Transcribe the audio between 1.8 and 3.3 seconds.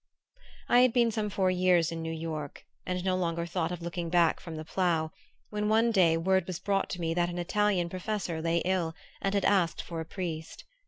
in New York, and no